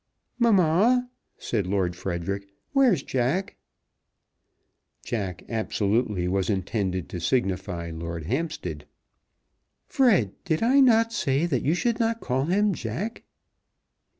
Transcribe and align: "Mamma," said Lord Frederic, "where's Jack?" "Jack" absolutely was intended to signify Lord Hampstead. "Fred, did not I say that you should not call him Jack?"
"Mamma," 0.39 1.11
said 1.37 1.67
Lord 1.67 1.95
Frederic, 1.95 2.47
"where's 2.71 3.03
Jack?" 3.03 3.55
"Jack" 5.03 5.43
absolutely 5.47 6.27
was 6.27 6.49
intended 6.49 7.07
to 7.09 7.19
signify 7.19 7.91
Lord 7.91 8.23
Hampstead. 8.25 8.87
"Fred, 9.85 10.31
did 10.43 10.61
not 10.61 11.05
I 11.05 11.09
say 11.11 11.45
that 11.45 11.61
you 11.61 11.75
should 11.75 11.99
not 11.99 12.19
call 12.19 12.45
him 12.45 12.73
Jack?" 12.73 13.21